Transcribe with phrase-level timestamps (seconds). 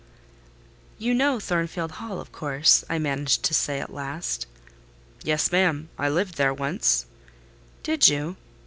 [0.97, 4.47] "You know Thornfield Hall, of course?" I managed to say at last.
[5.23, 7.05] "Yes, ma'am; I lived there once."
[7.83, 8.35] "Did you?"